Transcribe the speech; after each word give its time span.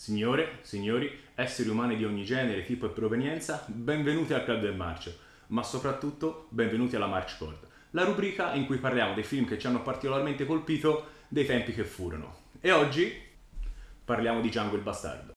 Signore, 0.00 0.60
signori, 0.62 1.14
esseri 1.34 1.68
umani 1.68 1.94
di 1.94 2.06
ogni 2.06 2.24
genere, 2.24 2.64
tipo 2.64 2.86
e 2.86 2.88
provenienza, 2.88 3.66
benvenuti 3.66 4.32
al 4.32 4.44
Club 4.44 4.62
del 4.62 4.74
Marcio, 4.74 5.14
ma 5.48 5.62
soprattutto 5.62 6.46
benvenuti 6.48 6.96
alla 6.96 7.06
March 7.06 7.36
Cord, 7.36 7.58
la 7.90 8.04
rubrica 8.04 8.54
in 8.54 8.64
cui 8.64 8.78
parliamo 8.78 9.12
dei 9.12 9.24
film 9.24 9.44
che 9.44 9.58
ci 9.58 9.66
hanno 9.66 9.82
particolarmente 9.82 10.46
colpito 10.46 11.08
dei 11.28 11.44
tempi 11.44 11.74
che 11.74 11.84
furono. 11.84 12.34
E 12.62 12.70
oggi 12.70 13.12
parliamo 14.02 14.40
di 14.40 14.48
Django 14.48 14.76
il 14.76 14.80
Bastardo. 14.80 15.34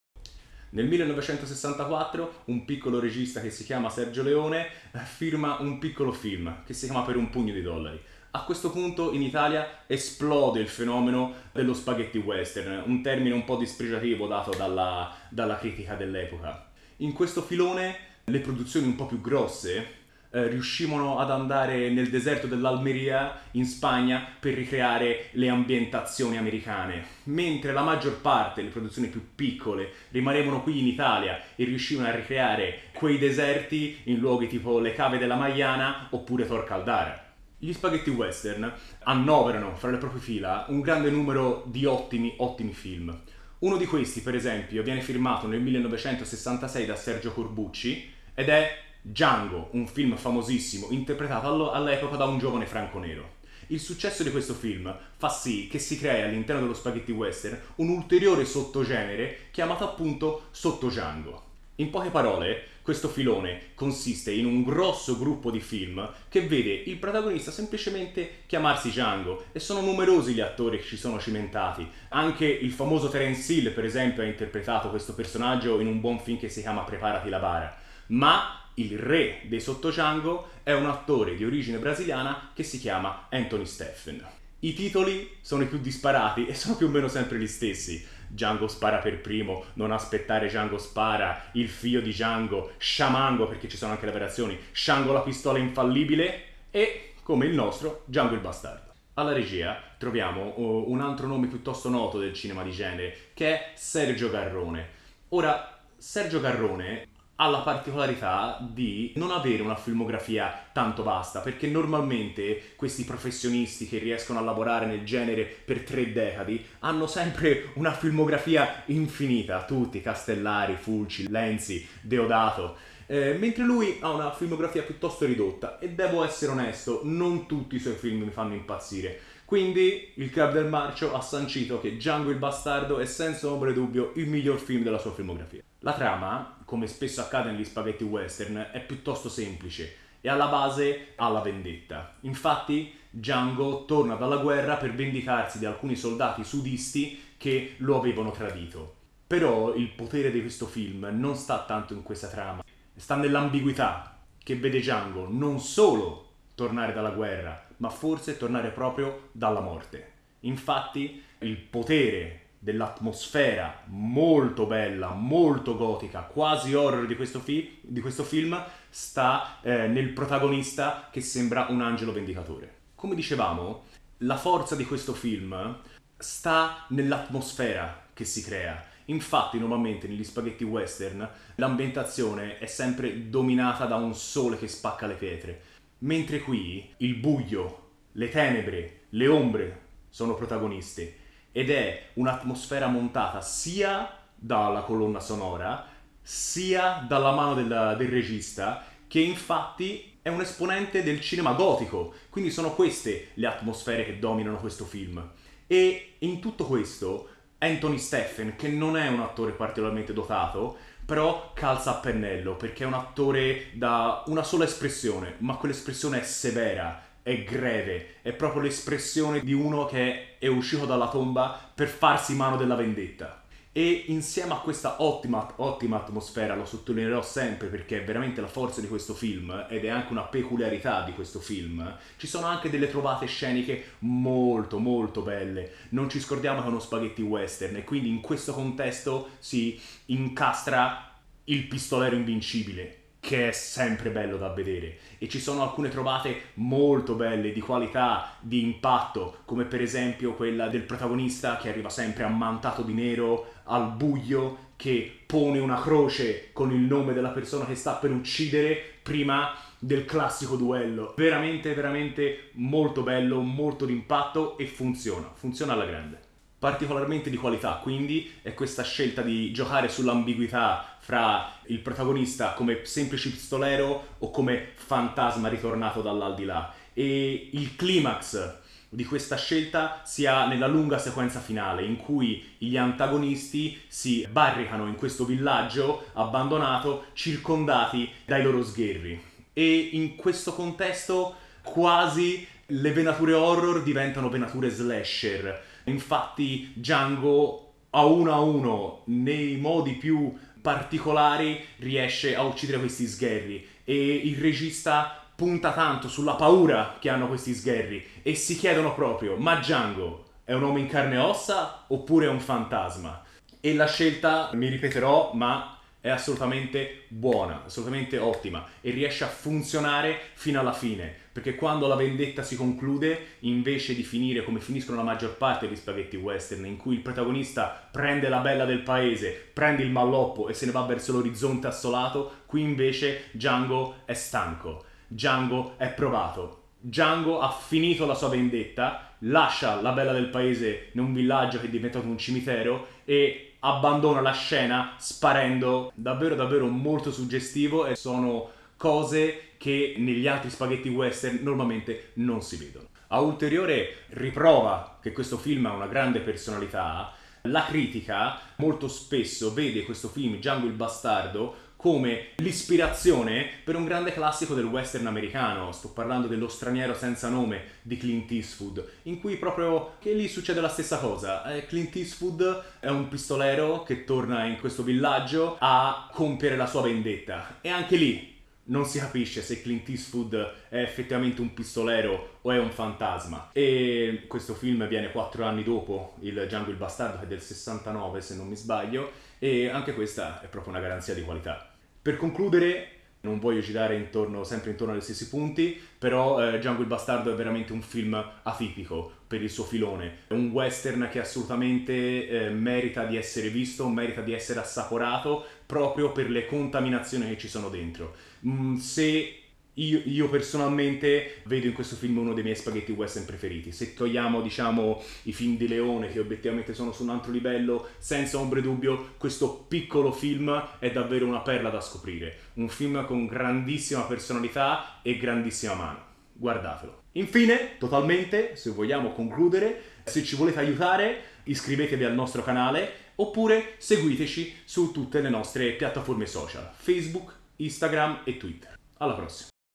Nel 0.69 0.87
1964 0.87 2.43
un 2.45 2.63
piccolo 2.63 3.01
regista 3.01 3.41
che 3.41 3.51
si 3.51 3.65
chiama 3.65 3.89
Sergio 3.89 4.23
Leone 4.23 4.67
firma 5.03 5.57
un 5.59 5.77
piccolo 5.77 6.13
film 6.13 6.63
che 6.63 6.73
si 6.73 6.85
chiama 6.85 7.03
Per 7.03 7.17
un 7.17 7.29
pugno 7.29 7.51
di 7.51 7.61
dollari 7.61 8.01
a 8.35 8.43
questo 8.45 8.71
punto 8.71 9.11
in 9.11 9.21
Italia 9.21 9.83
esplode 9.85 10.59
il 10.59 10.67
fenomeno 10.67 11.33
dello 11.51 11.75
spaghetti 11.75 12.17
western, 12.17 12.81
un 12.87 13.03
termine 13.03 13.35
un 13.35 13.43
po' 13.43 13.57
dispregiativo 13.57 14.25
dato 14.25 14.49
dalla, 14.57 15.13
dalla 15.29 15.57
critica 15.57 15.93
dell'epoca. 15.93 16.71
In 16.97 17.13
questo 17.13 17.43
filone 17.43 17.95
le 18.23 18.39
produzioni 18.39 18.87
un 18.87 18.95
po' 18.95 19.05
più 19.05 19.21
grosse 19.21 20.01
eh, 20.31 20.47
riuscivano 20.47 21.19
ad 21.19 21.29
andare 21.29 21.91
nel 21.91 22.09
deserto 22.09 22.47
dell'Almeria 22.47 23.39
in 23.51 23.65
Spagna 23.65 24.25
per 24.39 24.55
ricreare 24.55 25.27
le 25.33 25.49
ambientazioni 25.49 26.35
americane, 26.35 27.05
mentre 27.25 27.71
la 27.71 27.83
maggior 27.83 28.19
parte, 28.19 28.63
le 28.63 28.69
produzioni 28.69 29.09
più 29.09 29.35
piccole, 29.35 29.91
rimanevano 30.09 30.63
qui 30.63 30.79
in 30.79 30.87
Italia 30.87 31.39
e 31.55 31.65
riuscivano 31.65 32.07
a 32.07 32.15
ricreare 32.15 32.85
quei 32.93 33.19
deserti 33.19 33.99
in 34.05 34.17
luoghi 34.17 34.47
tipo 34.47 34.79
le 34.79 34.93
cave 34.93 35.19
della 35.19 35.35
Maiana 35.35 36.07
oppure 36.09 36.47
Tor 36.47 36.63
Caldara. 36.63 37.22
Gli 37.63 37.71
spaghetti 37.71 38.09
western 38.09 38.69
annoverano 39.03 39.73
fra 39.77 39.89
le 39.89 39.95
proprie 39.95 40.19
fila 40.19 40.65
un 40.67 40.81
grande 40.81 41.09
numero 41.09 41.63
di 41.65 41.85
ottimi, 41.85 42.33
ottimi 42.39 42.73
film. 42.73 43.17
Uno 43.59 43.77
di 43.77 43.85
questi, 43.85 44.19
per 44.19 44.35
esempio, 44.35 44.83
viene 44.83 44.99
firmato 44.99 45.47
nel 45.47 45.61
1966 45.61 46.85
da 46.85 46.97
Sergio 46.97 47.31
Corbucci 47.31 48.11
ed 48.33 48.49
è 48.49 48.69
Django, 49.01 49.69
un 49.71 49.87
film 49.87 50.17
famosissimo 50.17 50.87
interpretato 50.89 51.71
all'epoca 51.71 52.17
da 52.17 52.25
un 52.25 52.37
giovane 52.37 52.65
franco 52.65 52.99
nero. 52.99 53.35
Il 53.67 53.79
successo 53.79 54.23
di 54.23 54.31
questo 54.31 54.55
film 54.55 54.93
fa 55.15 55.29
sì 55.29 55.69
che 55.69 55.79
si 55.79 55.97
crei 55.97 56.21
all'interno 56.21 56.63
dello 56.63 56.73
spaghetti 56.73 57.13
western 57.13 57.57
un 57.75 57.87
ulteriore 57.87 58.43
sottogenere 58.43 59.47
chiamato 59.51 59.85
appunto 59.85 60.47
sotto 60.51 60.89
Django. 60.89 61.51
In 61.75 61.89
poche 61.89 62.09
parole, 62.09 62.67
questo 62.83 63.07
filone 63.07 63.69
consiste 63.75 64.31
in 64.31 64.45
un 64.45 64.61
grosso 64.61 65.17
gruppo 65.17 65.49
di 65.49 65.61
film 65.61 66.07
che 66.27 66.41
vede 66.41 66.73
il 66.73 66.97
protagonista 66.97 67.49
semplicemente 67.49 68.43
chiamarsi 68.45 68.89
Django 68.89 69.45
e 69.53 69.59
sono 69.59 69.79
numerosi 69.79 70.33
gli 70.33 70.41
attori 70.41 70.77
che 70.77 70.83
ci 70.83 70.97
sono 70.97 71.17
cimentati. 71.17 71.87
Anche 72.09 72.45
il 72.45 72.71
famoso 72.71 73.07
Terence 73.07 73.51
Hill, 73.53 73.71
per 73.71 73.85
esempio, 73.85 74.21
ha 74.21 74.25
interpretato 74.25 74.89
questo 74.89 75.15
personaggio 75.15 75.79
in 75.79 75.87
un 75.87 76.01
buon 76.01 76.19
film 76.19 76.37
che 76.37 76.49
si 76.49 76.59
chiama 76.59 76.81
Preparati 76.81 77.29
la 77.29 77.39
bara. 77.39 77.73
Ma 78.07 78.67
il 78.75 78.99
re 78.99 79.43
dei 79.45 79.61
sotto 79.61 79.89
Django 79.89 80.49
è 80.63 80.73
un 80.73 80.85
attore 80.85 81.35
di 81.35 81.45
origine 81.45 81.77
brasiliana 81.77 82.51
che 82.53 82.63
si 82.63 82.79
chiama 82.79 83.27
Anthony 83.29 83.65
Steffen. 83.65 84.42
I 84.63 84.73
titoli 84.73 85.29
sono 85.41 85.63
i 85.63 85.67
più 85.67 85.77
disparati 85.77 86.45
e 86.45 86.53
sono 86.53 86.77
più 86.77 86.87
o 86.87 86.89
meno 86.89 87.09
sempre 87.09 87.37
gli 87.37 87.47
stessi. 87.47 88.01
Django 88.29 88.69
spara 88.69 88.99
per 88.99 89.19
primo, 89.19 89.65
non 89.73 89.91
aspettare 89.91 90.47
Django 90.47 90.77
spara, 90.77 91.49
il 91.53 91.67
figlio 91.67 91.99
di 91.99 92.11
Django, 92.11 92.71
Shamango 92.77 93.45
perché 93.45 93.67
ci 93.67 93.75
sono 93.75 93.91
anche 93.91 94.05
le 94.05 94.13
variazioni, 94.13 94.57
Shango 94.71 95.11
la 95.11 95.19
pistola 95.19 95.59
infallibile 95.59 96.43
e, 96.71 97.11
come 97.23 97.45
il 97.45 97.53
nostro, 97.53 98.03
Django 98.05 98.35
il 98.35 98.39
bastardo. 98.39 98.93
Alla 99.15 99.33
regia 99.33 99.83
troviamo 99.97 100.53
uh, 100.55 100.85
un 100.87 101.01
altro 101.01 101.27
nome 101.27 101.47
piuttosto 101.47 101.89
noto 101.89 102.17
del 102.17 102.31
cinema 102.31 102.63
di 102.63 102.71
genere, 102.71 103.31
che 103.33 103.53
è 103.53 103.71
Sergio 103.75 104.29
Garrone. 104.29 104.87
Ora, 105.29 105.77
Sergio 105.97 106.39
Garrone 106.39 107.07
ha 107.35 107.47
la 107.47 107.59
particolarità 107.59 108.59
di 108.61 109.11
non 109.15 109.31
avere 109.31 109.63
una 109.63 109.75
filmografia 109.75 110.67
tanto 110.71 111.01
vasta, 111.01 111.39
perché 111.39 111.67
normalmente 111.67 112.73
questi 112.75 113.03
professionisti 113.03 113.87
che 113.87 113.97
riescono 113.97 114.39
a 114.39 114.43
lavorare 114.43 114.85
nel 114.85 115.03
genere 115.03 115.43
per 115.43 115.81
tre 115.81 116.11
decadi 116.11 116.63
hanno 116.79 117.07
sempre 117.07 117.69
una 117.75 117.91
filmografia 117.91 118.83
infinita, 118.87 119.63
tutti, 119.65 120.01
Castellari, 120.01 120.75
Fulci, 120.75 121.29
Lenzi, 121.29 121.85
Deodato. 122.01 122.75
Eh, 123.07 123.33
mentre 123.33 123.63
lui 123.63 123.97
ha 123.99 124.11
una 124.11 124.31
filmografia 124.31 124.83
piuttosto 124.83 125.25
ridotta 125.25 125.77
e 125.79 125.89
devo 125.89 126.23
essere 126.23 126.51
onesto, 126.51 127.01
non 127.03 127.47
tutti 127.47 127.75
i 127.75 127.79
suoi 127.79 127.95
film 127.95 128.21
mi 128.21 128.31
fanno 128.31 128.53
impazzire. 128.53 129.19
Quindi 129.45 130.13
il 130.15 130.29
Club 130.29 130.53
del 130.53 130.67
Marcio 130.67 131.13
ha 131.13 131.21
sancito 131.21 131.79
che 131.79 131.95
Django 131.95 132.31
il 132.31 132.37
Bastardo 132.37 132.99
è 132.99 133.05
senza 133.05 133.51
ombra 133.51 133.69
di 133.69 133.75
dubbio 133.75 134.13
il 134.15 134.27
miglior 134.27 134.57
film 134.57 134.83
della 134.83 134.97
sua 134.97 135.13
filmografia. 135.13 135.61
La 135.79 135.93
trama, 135.93 136.59
come 136.65 136.87
spesso 136.87 137.21
accade 137.21 137.51
negli 137.51 137.65
spaghetti 137.65 138.03
western, 138.03 138.69
è 138.71 138.79
piuttosto 138.79 139.29
semplice 139.29 139.95
e 140.21 140.29
alla 140.29 140.47
base 140.47 141.09
ha 141.17 141.27
la 141.27 141.41
vendetta. 141.41 142.15
Infatti 142.21 142.93
Django 143.09 143.85
torna 143.85 144.15
dalla 144.15 144.37
guerra 144.37 144.77
per 144.77 144.95
vendicarsi 144.95 145.59
di 145.59 145.65
alcuni 145.65 145.95
soldati 145.95 146.43
sudisti 146.43 147.33
che 147.37 147.75
lo 147.77 147.97
avevano 147.97 148.31
tradito. 148.31 148.95
Però 149.27 149.75
il 149.75 149.89
potere 149.89 150.31
di 150.31 150.39
questo 150.39 150.65
film 150.65 151.09
non 151.11 151.35
sta 151.35 151.65
tanto 151.65 151.93
in 151.93 152.03
questa 152.03 152.27
trama, 152.27 152.63
sta 152.95 153.15
nell'ambiguità 153.15 154.19
che 154.41 154.55
vede 154.55 154.79
Django 154.79 155.27
non 155.29 155.59
solo 155.59 156.32
tornare 156.55 156.93
dalla 156.93 157.11
guerra, 157.11 157.65
ma 157.77 157.89
forse 157.89 158.37
tornare 158.37 158.69
proprio 158.69 159.29
dalla 159.31 159.61
morte. 159.61 160.11
Infatti 160.41 161.23
il 161.39 161.57
potere 161.57 162.41
dell'atmosfera 162.59 163.83
molto 163.87 164.65
bella, 164.65 165.09
molto 165.09 165.75
gotica, 165.75 166.21
quasi 166.21 166.73
horror 166.73 167.05
di 167.05 167.15
questo, 167.15 167.39
fi- 167.39 167.79
di 167.81 167.99
questo 167.99 168.23
film 168.23 168.61
sta 168.89 169.59
eh, 169.61 169.87
nel 169.87 170.09
protagonista 170.09 171.09
che 171.11 171.19
sembra 171.19 171.67
un 171.69 171.81
angelo 171.81 172.13
vendicatore. 172.13 172.75
Come 172.95 173.15
dicevamo, 173.15 173.83
la 174.19 174.37
forza 174.37 174.75
di 174.75 174.85
questo 174.85 175.13
film 175.13 175.77
sta 176.17 176.85
nell'atmosfera 176.89 178.05
che 178.13 178.23
si 178.23 178.41
crea. 178.41 178.81
Infatti, 179.05 179.59
normalmente 179.59 180.07
negli 180.07 180.23
spaghetti 180.23 180.63
western 180.63 181.27
l'ambientazione 181.55 182.59
è 182.59 182.65
sempre 182.65 183.29
dominata 183.29 183.85
da 183.85 183.95
un 183.95 184.15
sole 184.15 184.57
che 184.57 184.69
spacca 184.69 185.05
le 185.05 185.15
pietre, 185.15 185.61
mentre 186.03 186.39
qui 186.39 186.93
il 186.97 187.15
buio, 187.15 187.89
le 188.13 188.29
tenebre, 188.29 189.01
le 189.09 189.27
ombre 189.27 189.81
sono 190.09 190.35
protagoniste 190.35 191.17
ed 191.51 191.69
è 191.69 192.09
un'atmosfera 192.13 192.87
montata 192.87 193.41
sia 193.41 194.17
dalla 194.35 194.81
colonna 194.81 195.19
sonora 195.19 195.87
sia 196.21 197.05
dalla 197.07 197.33
mano 197.33 197.53
del, 197.53 197.95
del 197.97 198.07
regista 198.07 198.85
che 199.07 199.19
infatti 199.19 200.17
è 200.21 200.29
un 200.29 200.41
esponente 200.41 201.03
del 201.03 201.19
cinema 201.19 201.53
gotico, 201.53 202.13
quindi 202.29 202.49
sono 202.49 202.73
queste 202.73 203.29
le 203.33 203.47
atmosfere 203.47 204.05
che 204.05 204.19
dominano 204.19 204.57
questo 204.57 204.85
film. 204.85 205.31
E 205.67 206.15
in 206.19 206.39
tutto 206.39 206.65
questo 206.65 207.27
Anthony 207.57 207.97
Steffen, 207.97 208.55
che 208.55 208.69
non 208.69 208.97
è 208.97 209.07
un 209.09 209.19
attore 209.19 209.51
particolarmente 209.51 210.13
dotato, 210.13 210.77
però 211.05 211.51
calza 211.53 211.91
a 211.91 211.99
pennello 211.99 212.55
perché 212.55 212.83
è 212.83 212.87
un 212.87 212.93
attore 212.93 213.67
da 213.73 214.23
una 214.27 214.43
sola 214.43 214.63
espressione, 214.63 215.35
ma 215.39 215.55
quell'espressione 215.55 216.21
è 216.21 216.23
severa, 216.23 217.01
è 217.21 217.43
greve, 217.43 218.15
è 218.21 218.33
proprio 218.33 218.61
l'espressione 218.61 219.41
di 219.41 219.53
uno 219.53 219.85
che 219.85 220.37
è 220.37 220.47
uscito 220.47 220.85
dalla 220.85 221.09
tomba 221.09 221.71
per 221.73 221.87
farsi 221.87 222.35
mano 222.35 222.57
della 222.57 222.75
vendetta. 222.75 223.42
E 223.75 224.03
insieme 224.09 224.53
a 224.53 224.57
questa 224.57 225.01
ottima, 225.01 225.51
ottima 225.55 225.97
atmosfera, 225.97 226.53
lo 226.53 226.63
sottolineerò 226.63 227.23
sempre 227.23 227.69
perché 227.69 228.01
è 228.01 228.03
veramente 228.03 228.39
la 228.39 228.45
forza 228.45 228.81
di 228.81 228.87
questo 228.87 229.15
film 229.15 229.65
ed 229.67 229.83
è 229.83 229.87
anche 229.87 230.11
una 230.11 230.21
peculiarità 230.21 231.01
di 231.01 231.11
questo 231.13 231.39
film, 231.39 231.97
ci 232.17 232.27
sono 232.27 232.45
anche 232.45 232.69
delle 232.69 232.87
trovate 232.87 233.25
sceniche 233.25 233.93
molto 233.99 234.77
molto 234.77 235.23
belle. 235.23 235.71
Non 235.89 236.07
ci 236.07 236.19
scordiamo 236.19 236.59
che 236.59 236.67
è 236.67 236.69
uno 236.69 236.79
spaghetti 236.79 237.23
western 237.23 237.75
e 237.77 237.83
quindi 237.83 238.09
in 238.09 238.21
questo 238.21 238.53
contesto 238.53 239.29
si 239.39 239.81
incastra 240.05 241.11
il 241.45 241.65
pistolero 241.65 242.15
invincibile 242.15 242.99
che 243.23 243.47
è 243.47 243.51
sempre 243.53 244.09
bello 244.09 244.35
da 244.35 244.49
vedere 244.49 244.97
e 245.17 245.29
ci 245.29 245.39
sono 245.39 245.63
alcune 245.63 245.87
trovate 245.87 246.49
molto 246.55 247.15
belle 247.15 247.53
di 247.53 247.61
qualità, 247.61 248.35
di 248.41 248.61
impatto, 248.61 249.37
come 249.45 249.63
per 249.63 249.81
esempio 249.81 250.33
quella 250.33 250.67
del 250.67 250.81
protagonista 250.81 251.55
che 251.55 251.69
arriva 251.69 251.89
sempre 251.89 252.23
ammantato 252.23 252.81
di 252.81 252.93
nero 252.93 253.52
al 253.65 253.91
buio 253.91 254.71
che 254.75 255.19
pone 255.25 255.59
una 255.59 255.81
croce 255.81 256.49
con 256.51 256.71
il 256.71 256.81
nome 256.81 257.13
della 257.13 257.29
persona 257.29 257.65
che 257.65 257.75
sta 257.75 257.93
per 257.93 258.11
uccidere 258.11 258.81
prima 259.01 259.55
del 259.79 260.05
classico 260.05 260.55
duello. 260.55 261.13
Veramente 261.15 261.73
veramente 261.73 262.49
molto 262.53 263.01
bello, 263.01 263.41
molto 263.41 263.85
d'impatto 263.85 264.57
e 264.57 264.65
funziona, 264.65 265.31
funziona 265.33 265.73
alla 265.73 265.85
grande 265.85 266.31
particolarmente 266.63 267.29
di 267.29 267.35
qualità, 267.35 267.81
quindi 267.83 268.35
è 268.41 268.53
questa 268.53 268.83
scelta 268.83 269.21
di 269.21 269.51
giocare 269.51 269.89
sull'ambiguità 269.89 270.95
fra 270.97 271.55
il 271.65 271.79
protagonista 271.79 272.53
come 272.53 272.85
semplice 272.85 273.31
pistolero 273.31 274.15
o 274.19 274.31
come 274.31 274.69
fantasma 274.75 275.49
ritornato 275.49 276.01
dall'aldilà. 276.01 276.73
E 276.93 277.49
il 277.51 277.75
climax 277.75 278.61
di 278.93 279.05
questa 279.05 279.35
scelta 279.35 280.01
sia 280.03 280.45
nella 280.45 280.67
lunga 280.67 280.99
sequenza 280.99 281.39
finale 281.39 281.83
in 281.83 281.97
cui 281.97 282.55
gli 282.59 282.77
antagonisti 282.77 283.81
si 283.87 284.25
barricano 284.29 284.85
in 284.87 284.95
questo 284.95 285.25
villaggio 285.25 286.09
abbandonato 286.13 287.05
circondati 287.13 288.09
dai 288.25 288.43
loro 288.43 288.63
sgherri. 288.63 289.19
E 289.51 289.89
in 289.93 290.15
questo 290.15 290.53
contesto 290.53 291.35
quasi 291.63 292.45
le 292.67 292.91
venature 292.91 293.33
horror 293.33 293.81
diventano 293.81 294.29
venature 294.29 294.69
slasher. 294.69 295.61
Infatti 295.85 296.71
Django 296.75 297.73
a 297.91 298.05
uno 298.05 298.31
a 298.31 298.39
uno 298.39 299.01
nei 299.05 299.57
modi 299.57 299.93
più 299.93 300.33
particolari 300.61 301.63
riesce 301.77 302.35
a 302.35 302.43
uccidere 302.43 302.79
questi 302.79 303.05
sgherri 303.05 303.67
e 303.83 304.15
il 304.23 304.37
regista 304.37 305.22
punta 305.43 305.73
tanto 305.73 306.07
sulla 306.07 306.35
paura 306.35 306.95
che 306.99 307.09
hanno 307.09 307.27
questi 307.27 307.53
sgherri 307.53 308.01
e 308.21 308.33
si 308.33 308.55
chiedono 308.55 308.93
proprio, 308.93 309.35
ma 309.35 309.55
Django 309.55 310.23
è 310.45 310.53
un 310.53 310.61
uomo 310.61 310.77
in 310.77 310.87
carne 310.87 311.15
e 311.15 311.17
ossa 311.17 311.83
oppure 311.87 312.27
è 312.27 312.29
un 312.29 312.39
fantasma? 312.39 313.21
E 313.59 313.73
la 313.73 313.85
scelta, 313.85 314.51
mi 314.53 314.69
ripeterò, 314.69 315.31
ma 315.33 315.79
è 315.99 316.07
assolutamente 316.07 317.03
buona, 317.09 317.63
assolutamente 317.65 318.17
ottima 318.19 318.65
e 318.79 318.91
riesce 318.91 319.25
a 319.25 319.27
funzionare 319.27 320.17
fino 320.33 320.61
alla 320.61 320.71
fine, 320.71 321.13
perché 321.33 321.55
quando 321.55 321.87
la 321.87 321.95
vendetta 321.95 322.41
si 322.41 322.55
conclude, 322.55 323.35
invece 323.39 323.93
di 323.93 324.03
finire 324.03 324.45
come 324.45 324.61
finiscono 324.61 324.95
la 324.95 325.03
maggior 325.03 325.35
parte 325.35 325.67
degli 325.67 325.75
spaghetti 325.75 326.15
western, 326.15 326.65
in 326.65 326.77
cui 326.77 326.95
il 326.95 327.01
protagonista 327.01 327.85
prende 327.91 328.29
la 328.29 328.39
bella 328.39 328.63
del 328.63 328.81
paese, 328.81 329.49
prende 329.51 329.83
il 329.83 329.91
malloppo 329.91 330.47
e 330.47 330.53
se 330.53 330.65
ne 330.65 330.71
va 330.71 330.83
verso 330.83 331.11
l'orizzonte 331.11 331.67
assolato, 331.67 332.43
qui 332.45 332.61
invece 332.61 333.25
Django 333.33 333.95
è 334.05 334.13
stanco 334.13 334.85
Django 335.13 335.75
è 335.77 335.89
provato. 335.89 336.61
Django 336.79 337.39
ha 337.39 337.51
finito 337.51 338.07
la 338.07 338.15
sua 338.15 338.29
vendetta, 338.29 339.13
lascia 339.19 339.79
la 339.79 339.91
bella 339.91 340.11
del 340.11 340.29
paese 340.29 340.89
in 340.93 341.01
un 341.01 341.13
villaggio 341.13 341.59
che 341.59 341.67
è 341.67 341.69
diventato 341.69 342.07
un 342.07 342.17
cimitero 342.17 342.87
e 343.05 343.53
abbandona 343.59 344.21
la 344.21 344.31
scena 344.31 344.95
sparendo 344.97 345.91
davvero 345.93 346.33
davvero 346.33 346.65
molto 346.65 347.11
suggestivo 347.11 347.85
e 347.85 347.95
sono 347.95 348.49
cose 348.75 349.51
che 349.57 349.93
negli 349.97 350.27
altri 350.27 350.49
spaghetti 350.49 350.89
western 350.89 351.39
normalmente 351.43 352.09
non 352.15 352.41
si 352.41 352.57
vedono. 352.57 352.87
A 353.09 353.19
ulteriore 353.19 354.05
riprova 354.09 354.97
che 354.99 355.11
questo 355.11 355.37
film 355.37 355.67
ha 355.67 355.73
una 355.73 355.87
grande 355.87 356.21
personalità, 356.21 357.13
la 357.47 357.65
critica 357.65 358.39
molto 358.55 358.87
spesso 358.87 359.53
vede 359.53 359.83
questo 359.83 360.07
film 360.07 360.37
Django 360.37 360.65
il 360.65 360.73
bastardo 360.73 361.55
come 361.83 362.27
l'ispirazione 362.37 363.45
per 363.61 363.75
un 363.75 363.83
grande 363.83 364.13
classico 364.13 364.53
del 364.53 364.63
western 364.63 365.05
americano, 365.05 365.73
sto 365.73 365.89
parlando 365.89 366.27
dello 366.27 366.47
straniero 366.47 366.93
senza 366.93 367.27
nome 367.27 367.61
di 367.81 367.97
Clint 367.97 368.31
Eastwood, 368.31 368.89
in 369.03 369.19
cui 369.19 369.35
proprio 369.35 369.95
che 369.99 370.13
lì 370.13 370.29
succede 370.29 370.61
la 370.61 370.69
stessa 370.69 370.99
cosa. 370.99 371.43
Eh, 371.53 371.65
Clint 371.65 371.93
Eastwood 371.97 372.63
è 372.79 372.87
un 372.87 373.09
pistolero 373.09 373.83
che 373.83 374.05
torna 374.05 374.45
in 374.45 374.61
questo 374.61 374.81
villaggio 374.81 375.57
a 375.59 376.09
compiere 376.13 376.55
la 376.55 376.67
sua 376.67 376.83
vendetta 376.83 377.57
e 377.59 377.67
anche 377.67 377.97
lì 377.97 378.33
non 378.67 378.85
si 378.85 378.99
capisce 378.99 379.41
se 379.41 379.61
Clint 379.61 379.89
Eastwood 379.89 380.53
è 380.69 380.77
effettivamente 380.77 381.41
un 381.41 381.53
pistolero 381.53 382.37
o 382.43 382.51
è 382.53 382.59
un 382.59 382.71
fantasma. 382.71 383.49
E 383.51 384.23
questo 384.29 384.53
film 384.53 384.87
viene 384.87 385.11
quattro 385.11 385.43
anni 385.43 385.63
dopo 385.63 386.15
il 386.21 386.45
Django 386.45 386.69
il 386.69 386.77
Bastardo, 386.77 387.17
che 387.17 387.25
è 387.25 387.27
del 387.27 387.41
69 387.41 388.21
se 388.21 388.35
non 388.37 388.47
mi 388.47 388.55
sbaglio, 388.55 389.11
e 389.37 389.67
anche 389.67 389.93
questa 389.93 390.39
è 390.39 390.47
proprio 390.47 390.71
una 390.71 390.81
garanzia 390.81 391.13
di 391.13 391.23
qualità. 391.23 391.72
Per 392.03 392.17
concludere, 392.17 392.89
non 393.21 393.39
voglio 393.39 393.61
girare 393.61 393.95
intorno, 393.95 394.43
sempre 394.43 394.71
intorno 394.71 394.91
agli 394.91 394.99
stessi 394.99 395.29
punti, 395.29 395.79
però 395.97 396.45
eh, 396.45 396.57
Django 396.57 396.81
il 396.81 396.87
Bastardo 396.87 397.31
è 397.31 397.35
veramente 397.35 397.71
un 397.71 397.81
film 397.81 398.21
atipico 398.43 399.09
per 399.25 399.41
il 399.41 399.49
suo 399.49 399.63
filone. 399.63 400.17
È 400.27 400.33
un 400.33 400.49
western 400.49 401.07
che 401.09 401.21
assolutamente 401.21 402.27
eh, 402.27 402.49
merita 402.49 403.05
di 403.05 403.15
essere 403.15 403.47
visto, 403.47 403.87
merita 403.87 404.19
di 404.19 404.33
essere 404.33 404.59
assaporato 404.59 405.45
proprio 405.65 406.11
per 406.11 406.29
le 406.29 406.45
contaminazioni 406.45 407.25
che 407.29 407.37
ci 407.37 407.47
sono 407.47 407.69
dentro. 407.69 408.13
Mm, 408.45 408.75
se 408.75 409.42
io, 409.75 410.01
io, 410.05 410.29
personalmente 410.29 411.41
vedo 411.45 411.65
in 411.65 411.73
questo 411.73 411.95
film 411.95 412.17
uno 412.19 412.33
dei 412.33 412.43
miei 412.43 412.55
spaghetti 412.55 412.91
western 412.91 413.25
preferiti. 413.25 413.71
Se 413.71 413.93
togliamo, 413.93 414.41
diciamo, 414.41 415.01
i 415.23 415.33
film 415.33 415.57
di 415.57 415.67
Leone, 415.67 416.11
che 416.11 416.19
obiettivamente 416.19 416.73
sono 416.73 416.91
su 416.91 417.03
un 417.03 417.09
altro 417.09 417.31
livello, 417.31 417.87
senza 417.97 418.37
ombra 418.37 418.59
di 418.59 418.67
dubbio, 418.67 419.13
questo 419.17 419.65
piccolo 419.67 420.11
film 420.11 420.77
è 420.79 420.91
davvero 420.91 421.25
una 421.25 421.41
perla 421.41 421.69
da 421.69 421.81
scoprire. 421.81 422.37
Un 422.55 422.69
film 422.69 423.05
con 423.05 423.25
grandissima 423.25 424.03
personalità 424.03 424.99
e 425.01 425.17
grandissima 425.17 425.73
mano. 425.73 426.11
Guardatelo. 426.33 427.01
Infine, 427.13 427.77
totalmente, 427.77 428.55
se 428.55 428.71
vogliamo 428.71 429.11
concludere, 429.11 429.81
se 430.03 430.23
ci 430.23 430.35
volete 430.35 430.59
aiutare, 430.59 431.21
iscrivetevi 431.43 432.03
al 432.03 432.13
nostro 432.13 432.43
canale 432.43 433.01
oppure 433.15 433.75
seguiteci 433.77 434.61
su 434.65 434.91
tutte 434.91 435.21
le 435.21 435.29
nostre 435.29 435.71
piattaforme 435.73 436.25
social, 436.25 436.71
Facebook, 436.75 437.35
Instagram 437.57 438.21
e 438.23 438.37
Twitter. 438.37 438.77
Alla 438.97 439.13
prossima! 439.13 439.52